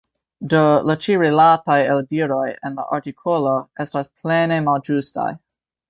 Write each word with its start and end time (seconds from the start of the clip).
Do 0.53 0.61
la 0.89 0.95
ĉi-rilataj 1.05 1.77
eldiroj 1.97 2.47
en 2.71 2.79
la 2.81 2.87
artikolo 2.99 3.55
estas 3.87 4.11
plene 4.23 4.59
malĝustaj. 4.71 5.33